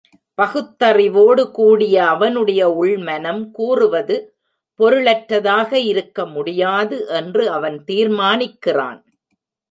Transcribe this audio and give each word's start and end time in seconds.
பகுத்தறிவோடு 0.41 1.51
கூடிய 1.51 1.95
அவனுடைய 2.07 2.61
உள்மனம் 2.69 3.51
கூறுவது 3.51 4.15
பொருளற்றதாக 4.79 5.73
இருக்க 5.73 6.25
முடியாது 6.25 7.07
என்று 7.07 7.49
அவன் 7.49 7.83
தீர்மானிக்கிறான். 7.87 8.99